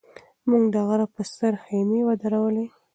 موږ 0.49 0.63
د 0.73 0.75
غره 0.87 1.07
په 1.15 1.21
سر 1.35 1.53
خیمې 1.63 1.99
ودرولې. 2.07 2.65